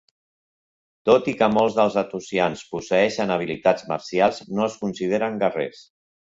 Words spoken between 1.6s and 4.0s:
dels Athosians posseeixen habilitats